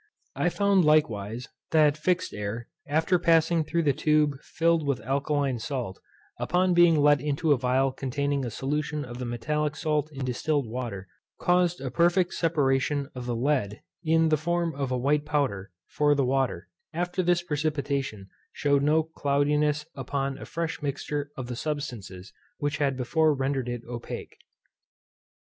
I 0.35 0.49
found 0.49 0.83
likewise, 0.83 1.47
that 1.69 1.95
fixed 1.95 2.33
air, 2.33 2.67
after 2.87 3.19
passing 3.19 3.63
through 3.63 3.83
the 3.83 3.93
tube 3.93 4.33
filled 4.41 4.83
with 4.83 4.99
alkaline 5.01 5.59
salt, 5.59 5.99
upon 6.39 6.73
being 6.73 6.95
let 6.95 7.21
into 7.21 7.51
a 7.51 7.59
phial 7.59 7.91
containing 7.91 8.43
a 8.43 8.49
solution 8.49 9.05
of 9.05 9.19
the 9.19 9.25
metalic 9.25 9.75
salt 9.75 10.09
in 10.11 10.25
distilled 10.25 10.67
water, 10.67 11.07
caused 11.39 11.79
a 11.81 11.91
perfect 11.91 12.33
separation 12.33 13.11
of 13.13 13.27
the 13.27 13.35
lead, 13.35 13.83
in 14.03 14.29
the 14.29 14.37
form 14.37 14.73
of 14.73 14.89
a 14.91 14.97
white 14.97 15.23
powder; 15.23 15.69
for 15.85 16.15
the 16.15 16.25
water, 16.25 16.67
after 16.93 17.21
this 17.21 17.43
precipitation, 17.43 18.27
shewed 18.53 18.81
no 18.81 19.03
cloudiness 19.03 19.85
upon 19.93 20.35
a 20.39 20.45
fresh 20.45 20.81
mixture 20.81 21.29
of 21.37 21.45
the 21.45 21.55
substances 21.55 22.33
which 22.57 22.77
had 22.77 22.97
before 22.97 23.35
rendered 23.35 23.69
it 23.69 23.83
opaque. 23.87 24.37